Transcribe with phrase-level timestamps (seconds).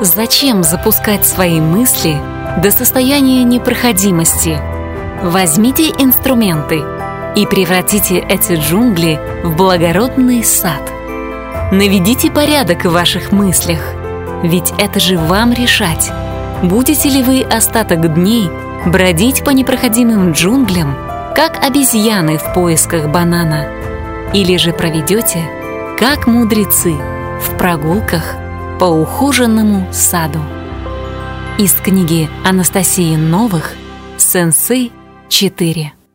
[0.00, 2.18] Зачем запускать свои мысли
[2.62, 4.58] до состояния непроходимости?
[5.22, 6.82] Возьмите инструменты
[7.34, 10.82] и превратите эти джунгли в благородный сад.
[11.72, 13.80] Наведите порядок в ваших мыслях,
[14.42, 16.12] ведь это же вам решать,
[16.62, 18.50] будете ли вы остаток дней
[18.84, 20.94] бродить по непроходимым джунглям,
[21.34, 23.66] как обезьяны в поисках банана,
[24.34, 25.40] или же проведете,
[25.98, 26.94] как мудрецы,
[27.40, 28.36] в прогулках
[28.78, 30.40] по ухоженному саду.
[31.58, 33.72] Из книги Анастасии Новых
[34.18, 34.90] «Сенсы
[35.30, 36.05] 4».